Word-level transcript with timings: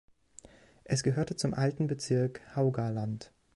Es 0.83 1.03
gehörte 1.03 1.35
zum 1.35 1.53
alten 1.53 1.85
Bezirk 1.85 2.41
Haugaland. 2.55 3.31